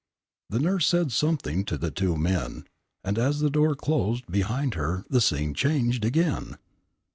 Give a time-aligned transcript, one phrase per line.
[0.49, 2.65] The nurse said something to the two men,
[3.03, 6.57] and as the door closed behind her the scene changed again.